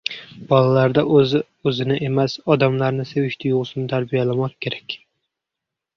[0.51, 5.01] Bolalarda o‘z-o‘zini emas, odamlarni sevish tuyg‘usini tarbiyalamoq kerak.